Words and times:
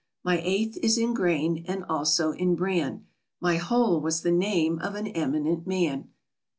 My 0.23 0.41
eighth 0.43 0.77
is 0.81 0.97
in 0.97 1.13
grain, 1.13 1.63
and 1.67 1.83
also 1.87 2.31
in 2.31 2.55
bran. 2.55 3.05
My 3.39 3.57
whole 3.57 4.01
was 4.01 4.21
the 4.23 4.31
name 4.31 4.79
of 4.79 4.95
an 4.95 5.05
eminent 5.05 5.67
man. 5.67 6.09